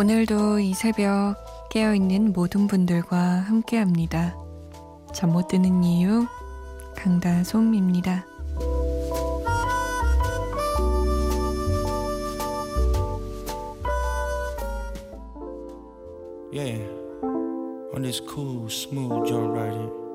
[0.00, 1.36] 오늘도 이 새벽
[1.68, 4.34] 깨어있는 모든 분들과 함께 합니다.
[5.12, 6.24] 잠 못 드는 이유,
[6.96, 8.24] 강다솜입니다.
[16.50, 16.80] Yeah,
[17.92, 20.09] on this cool, smooth here.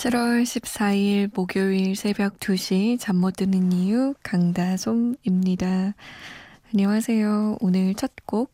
[0.00, 5.92] 7월 14일 목요일 새벽 2시 잠 못 드는 이유 강다솜입니다.
[6.72, 7.58] 안녕하세요.
[7.60, 8.50] 오늘 첫 곡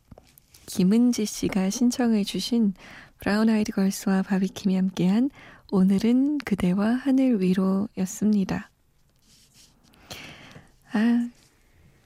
[0.65, 2.73] 김은지 씨가 신청해 주신
[3.19, 5.29] 브라운 아이드 걸스와 바비킴이 함께한
[5.71, 8.69] 오늘은 그대와 하늘 위로였습니다.
[10.91, 11.29] 아,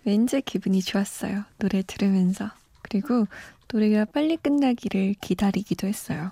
[0.04, 1.46] 왠지 기분이 좋았어요.
[1.58, 2.52] 노래 들으면서.
[2.84, 3.26] 그리고
[3.74, 6.32] 노래가 빨리 끝나기를 기다리기도 했어요.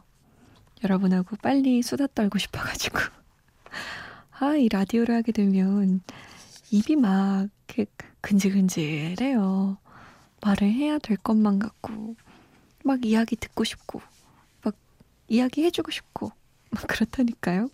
[0.83, 2.99] 여러분하고 빨리 수다 떨고 싶어가지고.
[4.39, 6.01] 아, 이 라디오를 하게 되면
[6.71, 7.49] 입이 막
[8.21, 9.77] 근질근질해요.
[10.41, 12.15] 말을 해야 될 것만 같고,
[12.83, 14.01] 막 이야기 듣고 싶고,
[14.63, 14.75] 막
[15.27, 16.31] 이야기 해주고 싶고,
[16.71, 17.69] 막 그렇다니까요.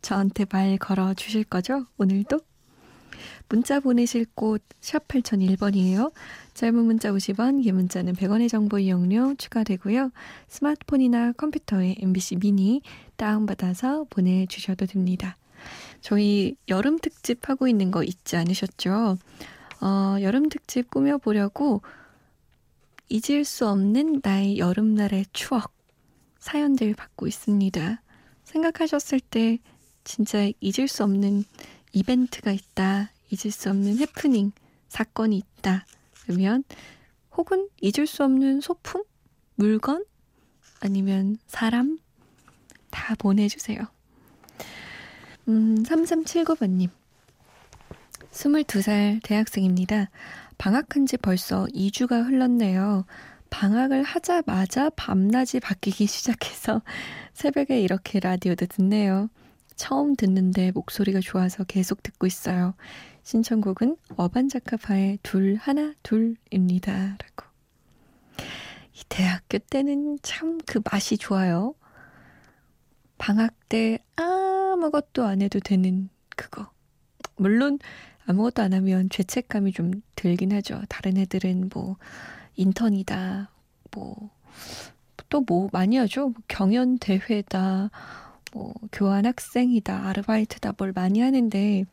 [0.00, 1.86] 저한테 말 걸어 주실 거죠?
[1.98, 2.40] 오늘도?
[3.48, 6.12] 문자 보내실 곳 샵 8001번이에요.
[6.54, 10.10] 짧은 문자 50원, 긴 문자는 100원의 정보 이용료 추가되고요.
[10.48, 12.82] 스마트폰이나 컴퓨터에 MBC 미니
[13.16, 15.36] 다운받아서 보내주셔도 됩니다.
[16.00, 19.16] 저희 여름 특집 하고 있는 거 잊지 않으셨죠?
[19.80, 21.80] 어, 여름 특집 꾸며보려고
[23.08, 25.72] 잊을 수 없는 나의 여름날의 추억
[26.40, 28.02] 사연들 받고 있습니다.
[28.42, 29.58] 생각하셨을 때
[30.02, 31.44] 진짜 잊을 수 없는
[31.92, 34.52] 이벤트가 있다, 잊을 수 없는 해프닝,
[34.88, 35.86] 사건이 있다.
[36.22, 36.62] 그러면
[37.36, 39.02] 혹은 잊을 수 없는 소품,
[39.54, 40.04] 물건,
[40.80, 41.98] 아니면 사람
[42.90, 43.80] 다 보내주세요.
[45.48, 46.90] 음, 3379번님.
[48.30, 50.10] 22살 대학생입니다.
[50.58, 53.04] 방학한 지 벌써 2주가 흘렀네요.
[53.50, 56.82] 방학을 하자마자 밤낮이 바뀌기 시작해서
[57.34, 59.28] 새벽에 이렇게 라디오도 듣네요.
[59.76, 62.74] 처음 듣는데 목소리가 좋아서 계속 듣고 있어요.
[63.22, 67.16] 신청곡은 어반자카파의 둘 하나 둘입니다.
[67.18, 67.50] 라고.
[68.94, 71.74] 이 대학교 때는 참 그 맛이 좋아요.
[73.18, 76.70] 방학 때 아무것도 안 해도 되는 그거.
[77.36, 77.78] 물론
[78.26, 80.82] 아무것도 안 하면 죄책감이 좀 들긴 하죠.
[80.88, 81.96] 다른 애들은 뭐
[82.56, 83.50] 인턴이다,
[83.92, 84.30] 뭐
[85.28, 86.34] 또뭐 많이 하죠.
[86.48, 87.90] 경연 대회다,
[88.52, 91.84] 뭐 교환 학생이다, 아르바이트다, 뭘 많이 하는데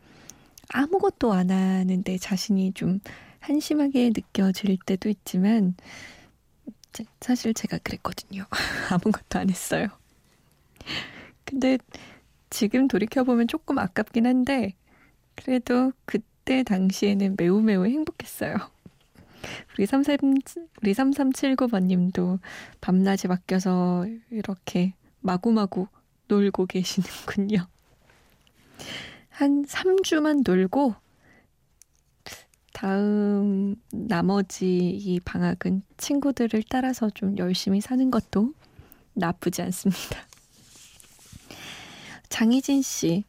[0.70, 3.00] 아무것도 안 하는데 자신이 좀
[3.40, 5.76] 한심하게 느껴질 때도 있지만
[7.22, 8.46] 사실 제가 그랬거든요.
[8.92, 9.88] 아무것도 안 했어요.
[11.46, 11.78] 근데
[12.50, 14.74] 지금 돌이켜보면 조금 아깝긴 한데
[15.36, 18.56] 그래도 그때 당시에는 매우 매우 행복했어요.
[19.78, 20.18] 우리 33,
[20.82, 22.40] 우리 3379번님도
[22.82, 25.88] 밤낮이 바뀌어서 이렇게 마구마구
[26.28, 27.66] 놀고 계시는군요.
[29.40, 30.96] 한 3주만 놀고
[32.74, 38.54] 다음 나머지 이 방학은 친구들을 따라서 좀 열심히 사는 것도
[39.14, 40.28] 나쁘지 않습니다.
[42.28, 43.24] 장희진 씨,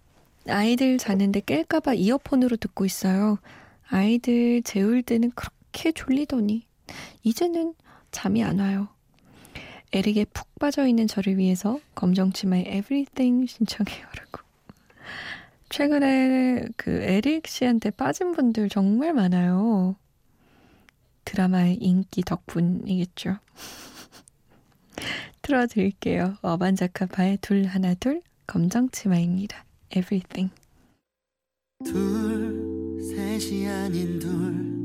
[0.48, 3.38] 아이들 자는데 깰까봐 이어폰으로 듣고 있어요.
[3.86, 6.66] 아이들 재울 때는 그렇게 졸리더니
[7.22, 7.74] 이제는
[8.10, 8.88] 잠이 안 와요.
[9.92, 14.40] 에릭에 푹 빠져 있는 저를 위해서 검정치마의 Everything 신청해요라고.
[15.70, 19.94] 최근에 그 에릭 씨한테 빠진 분들 정말 많아요.
[21.24, 23.38] 드라마의 인기 덕분이겠죠.
[25.42, 26.36] 틀어드릴게요.
[26.42, 29.64] 어반자카파의 둘 하나 둘 검정치마입니다.
[29.96, 30.52] Everything.
[31.84, 34.80] 둘 셋이 아닌 둘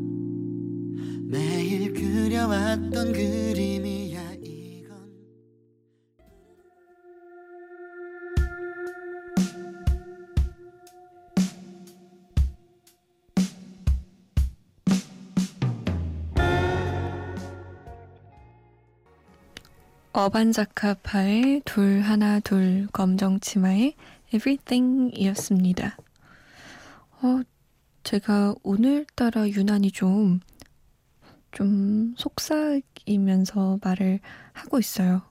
[1.28, 3.95] 매일 그려왔던 그림이
[20.16, 23.96] 어반자카파의 둘 하나 둘 검정 치마의
[24.34, 25.98] Everything이었습니다.
[27.22, 27.42] 어,
[28.04, 30.40] 제가 오늘따라 유난히 좀,
[31.52, 34.22] 좀 속삭이면서 말을
[34.54, 35.22] 하고 있어요.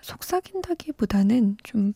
[0.00, 1.92] 속삭인다기보다는 좀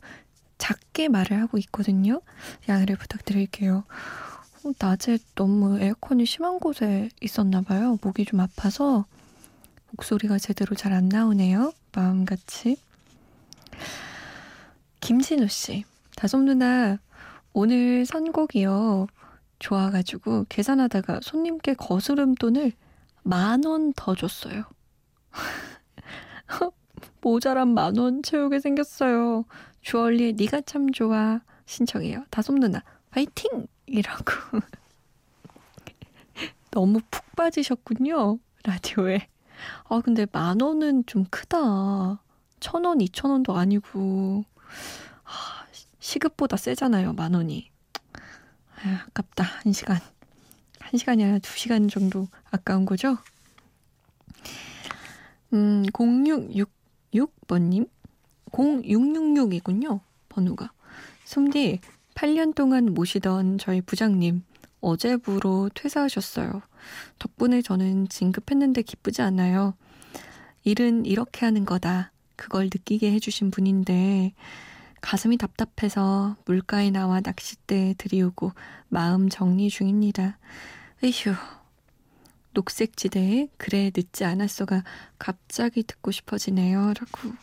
[0.58, 2.20] 작게 말을 하고 있거든요.
[2.68, 3.84] 양해를 부탁드릴게요.
[4.62, 7.96] 어, 낮에 너무 에어컨이 심한 곳에 있었나 봐요.
[8.02, 9.06] 목이 좀 아파서
[9.92, 11.72] 목소리가 제대로 잘 안 나오네요.
[11.96, 12.76] 마음같이.
[15.00, 15.84] 김진우 씨,
[16.16, 16.98] 다솜 누나,
[17.54, 19.06] 오늘 선곡이요.
[19.58, 22.72] 좋아가지고 계산하다가 손님께 거스름 돈을
[23.22, 24.64] 만 원 더 줬어요.
[27.22, 29.44] 모자란 만 원 채우게 생겼어요.
[29.80, 32.24] 주얼리의 네가 참 좋아 신청해요.
[32.30, 33.66] 다솜 누나 화이팅!
[33.86, 34.24] 이라고
[36.70, 38.38] 너무 푹 빠지셨군요.
[38.64, 39.28] 라디오에.
[39.88, 42.20] 아 근데 만 원은 좀 크다.
[42.60, 44.44] 천 원, 이천 원도 아니고
[45.24, 45.66] 아,
[45.98, 47.12] 시급보다 세잖아요.
[47.12, 47.70] 만 원이.
[48.82, 49.44] 아, 아깝다.
[49.44, 49.98] 한 시간.
[50.80, 53.18] 한 시간이 아니라 두 시간 정도 아까운 거죠?
[55.52, 57.88] 음, 0666번님?
[58.52, 60.00] 0666이군요.
[60.28, 60.70] 번호가.
[61.24, 61.80] 솜디,
[62.14, 64.44] 8년 동안 모시던 저희 부장님,
[64.86, 66.62] 어제부로 퇴사하셨어요.
[67.18, 69.74] 덕분에 저는 진급했는데 기쁘지 않아요.
[70.62, 72.12] 일은 이렇게 하는 거다.
[72.36, 74.32] 그걸 느끼게 해주신 분인데,
[75.00, 78.52] 가슴이 답답해서 물가에 나와 낚싯대에 들이우고
[78.88, 80.38] 마음 정리 중입니다.
[81.02, 81.34] 에휴.
[82.52, 84.82] 녹색지대에 그래 늦지 않았어가
[85.18, 86.94] 갑자기 듣고 싶어지네요.
[86.94, 87.34] 라고.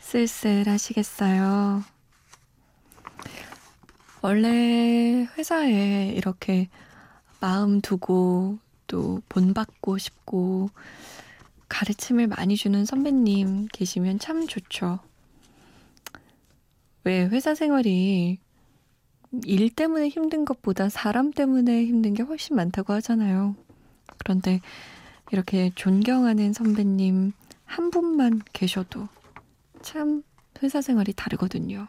[0.00, 1.84] 쓸쓸하시겠어요.
[4.22, 6.68] 원래 회사에 이렇게
[7.40, 10.70] 마음 두고 또 본받고 싶고
[11.68, 15.00] 가르침을 많이 주는 선배님 계시면 참 좋죠.
[17.02, 18.38] 왜 회사 생활이
[19.44, 23.56] 일 때문에 힘든 것보다 사람 때문에 힘든 게 훨씬 많다고 하잖아요.
[24.18, 24.60] 그런데
[25.32, 27.32] 이렇게 존경하는 선배님
[27.64, 29.08] 한 분만 계셔도
[29.80, 30.22] 참
[30.62, 31.88] 회사 생활이 다르거든요.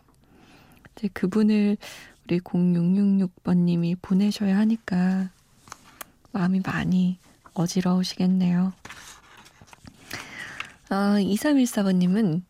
[0.81, 1.77] 근데 그분을
[2.25, 5.29] 우리 0666번님이 보내셔야 하니까
[6.31, 7.17] 마음이 많이
[7.53, 8.73] 어지러우시겠네요.
[10.89, 12.43] 아, 2314번님은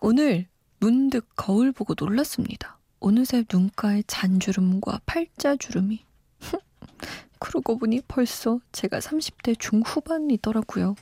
[0.00, 0.46] 오늘
[0.80, 2.78] 문득 거울 보고 놀랐습니다.
[3.00, 6.04] 어느새 눈가에 잔주름과 팔자주름이.
[7.38, 10.94] 그러고 보니 벌써 제가 30대 중후반이더라고요.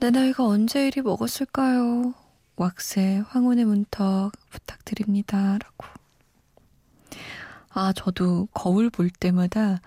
[0.00, 2.14] 내 나이가 언제 이리 먹었을까요?
[2.56, 5.58] 왁세 황혼의 문턱 부탁드립니다.
[5.58, 5.86] 라고.
[7.70, 9.80] 아, 저도 거울 볼 때마다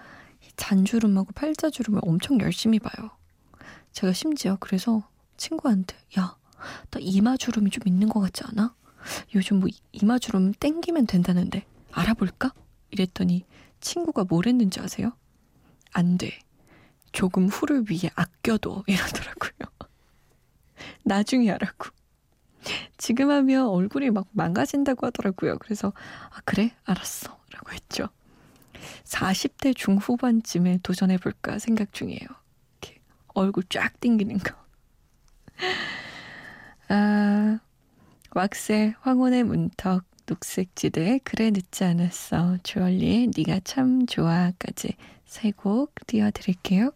[0.55, 3.11] 잔주름하고 팔자주름을 엄청 열심히 봐요.
[3.91, 5.07] 제가 심지어 그래서
[5.37, 6.35] 친구한테, 야,
[6.91, 8.75] 나 이마주름이 좀 있는 것 같지 않아?
[9.33, 12.53] 요즘 뭐 이마주름 땡기면 된다는데 알아볼까?
[12.91, 13.45] 이랬더니
[13.79, 15.13] 친구가 뭘 했는지 아세요?
[15.91, 16.39] 안 돼.
[17.11, 18.83] 조금 후를 위해 아껴둬.
[18.87, 19.51] 이러더라고요.
[21.03, 21.89] 나중에 하라고.
[22.97, 25.57] 지금 하면 얼굴이 막 망가진다고 하더라고요.
[25.59, 25.93] 그래서,
[26.31, 26.71] 아, 그래?
[26.85, 27.37] 알았어.
[27.53, 28.09] 라고 했죠.
[29.05, 32.19] 40대 중후반쯤에 도전해볼까 생각 중이에요.
[32.81, 33.01] 이렇게
[33.33, 34.55] 얼굴 쫙 땡기는 거.
[36.89, 37.59] 아,
[38.31, 46.91] 왁세 황혼의 문턱 녹색지대 그래 늦지 않았어 주얼리의 네가 참 좋아까지 세 곡 띄워드릴게요.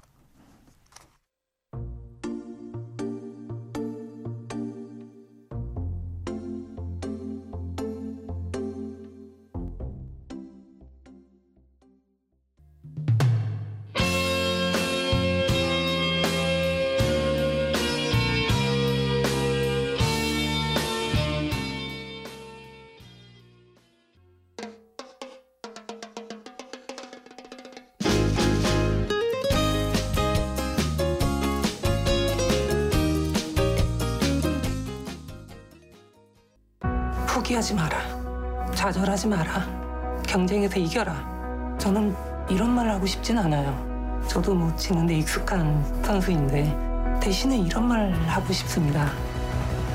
[37.46, 38.72] 포기하지 마라.
[38.74, 40.24] 좌절하지 마라.
[40.26, 41.76] 경쟁에서 이겨라.
[41.80, 42.16] 저는
[42.50, 44.24] 이런 말 하고 싶진 않아요.
[44.28, 49.12] 저도 못 치는데 익숙한 선수인데 대신에 이런 말 하고 싶습니다.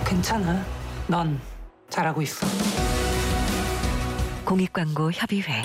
[0.07, 0.65] 괜찮아.
[1.09, 1.41] 넌
[1.89, 2.47] 잘하고 있어.
[4.45, 5.65] 공익광고 협의회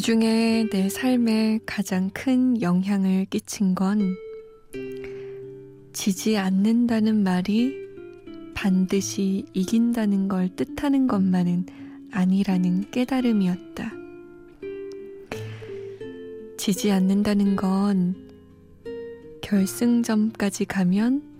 [0.00, 4.16] 그 중에 내 삶에 가장 큰 영향을 끼친 건
[5.92, 7.74] 지지 않는다는 말이
[8.54, 11.66] 반드시 이긴다는 걸 뜻하는 것만은
[12.12, 13.92] 아니라는 깨달음이었다.
[16.56, 18.14] 지지 않는다는 건
[19.42, 21.36] 결승점까지 가면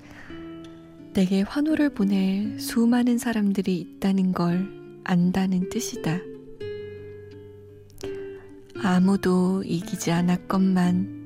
[1.14, 4.68] 내게 환호를 보낼 수많은 사람들이 있다는 걸
[5.04, 6.29] 안다는 뜻이다.
[8.82, 11.20] 아무도 이기지 않았건만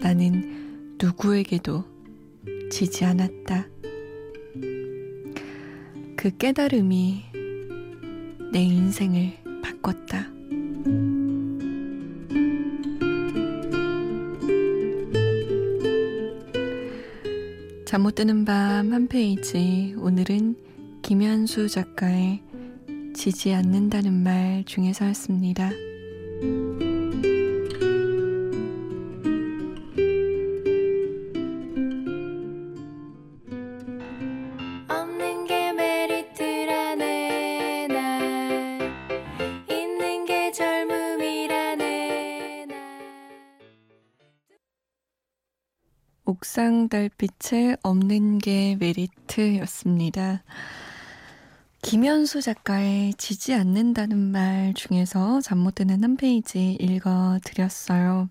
[0.00, 1.84] 나는 누구에게도
[2.70, 3.66] 지지 않았다.
[6.16, 7.22] 그 깨달음이
[8.52, 10.30] 내 인생을 바꿨다.
[17.86, 19.94] 잠 못 드는 밤 한 페이지.
[19.98, 20.56] 오늘은
[21.02, 22.42] 김현수 작가의
[23.14, 25.70] 지지 않는다는 말 중에서였습니다.
[46.52, 50.42] 옥상 달빛에 없는 게 메리트였습니다.
[51.92, 58.30] 김현수 작가의 지지 않는다는 말 중에서 잠 못 드는 한 페이지 읽어 드렸어요.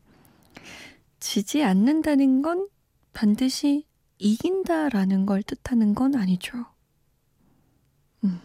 [1.19, 2.67] 지지 않는다는 건
[3.13, 3.85] 반드시
[4.17, 6.65] 이긴다라는 걸 뜻하는 건 아니죠.
[8.23, 8.41] 음.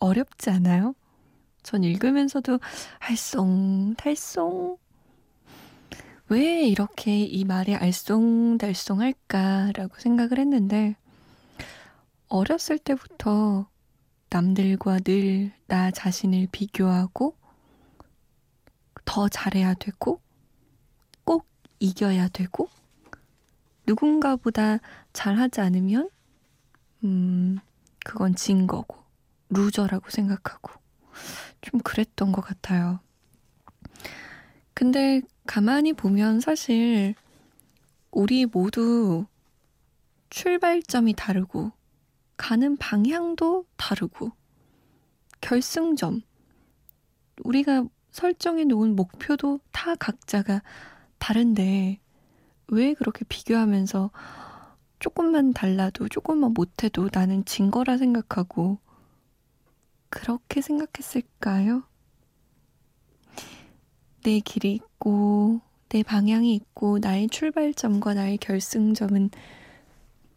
[0.00, 0.96] 어렵지 않아요?
[1.62, 2.58] 전 읽으면서도
[2.98, 4.78] 알쏭, 달쏭.
[6.28, 10.96] 왜 이렇게 이 말이 알쏭달쏭 할까라고 생각을 했는데,
[12.28, 13.68] 어렸을 때부터
[14.30, 17.34] 남들과 늘 나 자신을 비교하고
[19.04, 20.20] 더 잘해야 되고
[21.24, 21.46] 꼭
[21.80, 22.68] 이겨야 되고
[23.86, 24.78] 누군가보다
[25.12, 26.10] 잘하지 않으면
[27.04, 27.58] 음
[28.04, 28.98] 그건 진 거고
[29.48, 30.70] 루저라고 생각하고
[31.60, 33.00] 좀 그랬던 것 같아요.
[34.74, 37.14] 근데 가만히 보면 사실
[38.10, 39.26] 우리 모두
[40.30, 41.72] 출발점이 다르고
[42.36, 44.32] 가는 방향도 다르고
[45.40, 46.22] 결승점
[47.44, 50.62] 우리가 설정해 놓은 목표도 다 각자가
[51.18, 52.00] 다른데
[52.68, 54.10] 왜 그렇게 비교하면서
[54.98, 58.78] 조금만 달라도 조금만 못해도 나는 진 거라 생각하고
[60.08, 61.82] 그렇게 생각했을까요?
[64.22, 69.30] 내 길이 있고 내 방향이 있고 나의 출발점과 나의 결승점은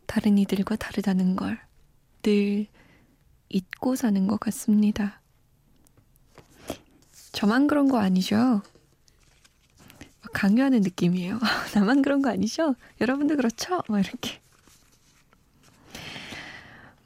[0.05, 1.66] 다른 이들과 다르다는 걸
[2.27, 2.67] 늘
[3.47, 5.21] 잊고 사는 것 같습니다.
[7.31, 8.61] 저만 그런 거 아니죠?
[10.33, 11.39] 강요하는 느낌이에요.
[11.73, 12.75] 나만 그런 거 아니죠?
[12.99, 13.81] 여러분도 그렇죠?
[13.87, 14.41] 막 이렇게.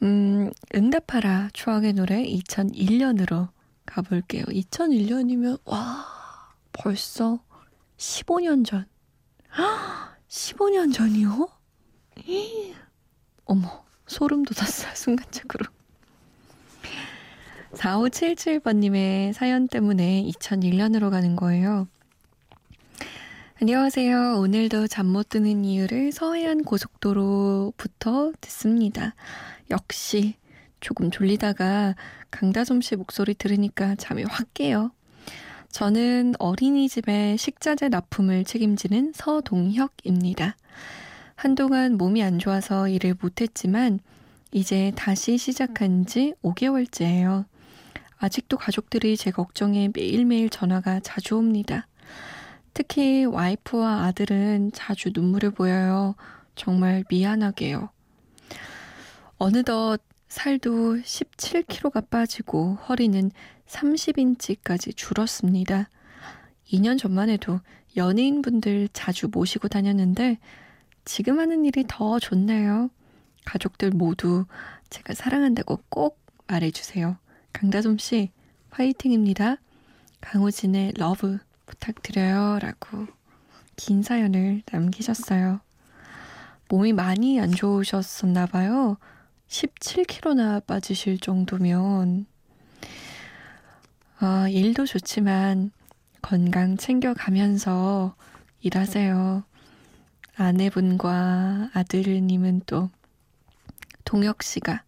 [0.02, 3.50] 음, 응답하라 추억의 노래 2001년으로
[3.86, 4.46] 가볼게요.
[4.46, 7.44] 2001년이면, 와, 벌써
[7.98, 8.88] 15년 전.
[10.28, 11.48] 15년 전이요?
[13.46, 15.66] 어머, 소름 돋았어요, 순간적으로.
[17.74, 21.88] 4577번님의 사연 때문에 2001년으로 가는 거예요.
[23.62, 24.40] 안녕하세요.
[24.40, 29.16] 오늘도 잠 못 드는 이유를 서해안 고속도로부터 듣습니다.
[29.70, 30.36] 역시
[30.82, 31.96] 조금 졸리다가
[32.32, 34.92] 강다솜 씨 목소리 들으니까 잠이 확 깨요.
[35.70, 40.58] 저는 어린이집의 식자재 납품을 책임지는 서동혁입니다.
[41.42, 44.00] 한동안 몸이 안 좋아서 일을 못했지만
[44.52, 47.46] 이제 다시 시작한 지 5개월째예요.
[48.20, 51.88] 아직도 가족들이 제 걱정에 매일매일 전화가 자주 옵니다.
[52.76, 56.14] 특히 와이프와 아들은 자주 눈물을 보여요.
[56.54, 57.90] 정말 미안하게요.
[59.40, 63.32] 어느덧 살도 17kg가 빠지고 허리는
[63.66, 65.90] 30인치까지 줄었습니다.
[66.72, 67.62] 2년 전만 해도
[67.98, 70.38] 연예인분들 자주 모시고 다녔는데
[71.06, 72.90] 지금 하는 일이 더 좋네요.
[73.46, 74.46] 가족들 모두
[74.90, 77.18] 제가 사랑한다고 꼭 말해주세요.
[77.54, 78.32] 강다솜 씨,
[78.70, 79.58] 화이팅입니다.
[80.22, 82.60] 강호진의 Love 부탁드려요.
[82.60, 83.08] 라고
[83.76, 85.62] 긴 사연을 남기셨어요.
[86.70, 88.98] 몸이 많이 안 좋으셨었나 봐요.
[89.48, 92.26] 17kg나 빠지실 정도면,
[94.20, 95.72] 아, 일도 좋지만
[96.22, 98.16] 건강 챙겨가면서
[98.62, 99.44] 일하세요.
[100.42, 102.90] 아내분과 아들님은 또
[104.06, 104.84] 동혁 씨가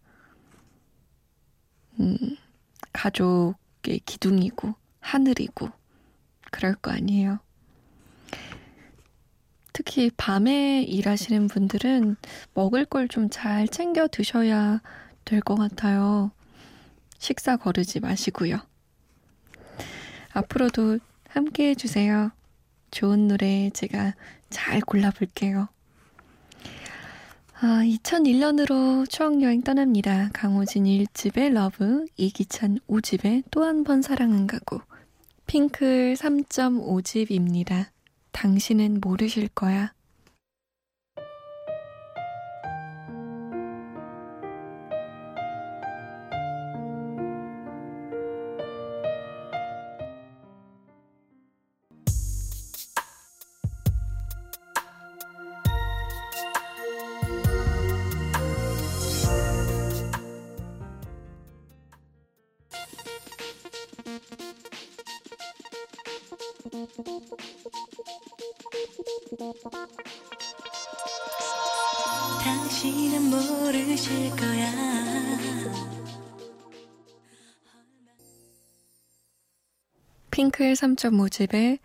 [2.00, 2.16] 음,
[2.92, 5.68] 가족의 기둥이고 하늘이고
[6.50, 7.38] 그럴 거 아니에요.
[9.72, 12.16] 특히 밤에 일하시는 분들은
[12.54, 14.80] 먹을 걸 좀 잘 챙겨 드셔야
[15.24, 16.30] 될 것 같아요.
[17.18, 18.58] 식사 거르지 마시고요.
[20.32, 22.30] 앞으로도 함께 해주세요.
[22.90, 24.14] 좋은 노래 제가
[24.54, 25.68] 잘 골라볼게요.
[27.60, 30.28] 아, 2001년으로 추억여행 떠납니다.
[30.32, 34.80] 강호진 1집의 Love, 이기찬 5집의 또 한 번 사랑은 가고,
[35.46, 37.86] 핑클 3.5집입니다.
[38.32, 39.92] 당신은 모르실 거야.
[72.42, 74.70] 당신은 모르실 거야
[80.30, 81.78] 핑클 3.5집의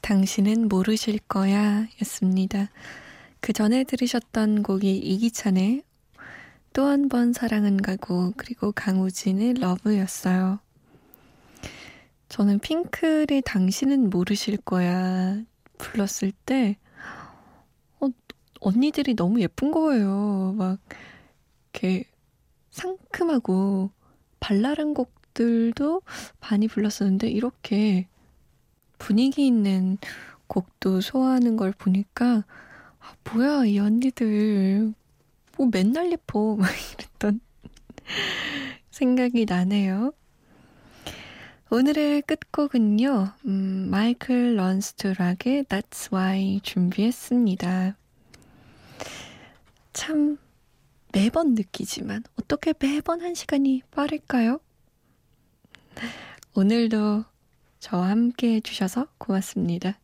[0.00, 2.70] 당신은 모르실 거야 였습니다.
[3.40, 5.82] 그 전에 들으셨던 곡이 이기찬의
[6.72, 10.60] 또 한 번 사랑은 가고 그리고 강우진의 러브였어요.
[12.32, 15.42] 저는 핑클의 당신은 모르실 거야
[15.76, 16.78] 불렀을 때
[18.00, 18.08] 어,
[18.58, 20.54] 언니들이 너무 예쁜 거예요.
[20.56, 20.78] 막
[21.74, 22.04] 이렇게
[22.70, 23.90] 상큼하고
[24.40, 26.00] 발랄한 곡들도
[26.40, 28.08] 많이 불렀었는데 이렇게
[28.96, 29.98] 분위기 있는
[30.46, 32.46] 곡도 소화하는 걸 보니까
[32.98, 34.94] 아, 뭐야 이 언니들
[35.58, 37.40] 뭐 맨날 예뻐 막 이랬던
[38.90, 40.14] 생각이 나네요.
[41.74, 47.96] 오늘의 끝곡은요, 음, 마이클 런스트락의 That's Why 준비했습니다.
[49.94, 50.36] 참,
[51.14, 54.60] 매번 느끼지만, 어떻게 매번 한 시간이 빠를까요?
[56.52, 57.24] 오늘도
[57.80, 59.98] 저와 함께 해주셔서 고맙습니다.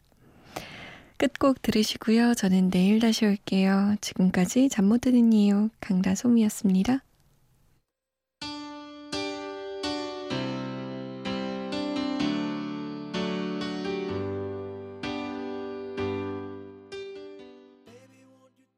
[1.18, 2.32] 끝곡 들으시고요.
[2.32, 3.94] 저는 내일 다시 올게요.
[4.00, 7.02] 지금까지 잠 못 드는 이유 강다솜이었습니다.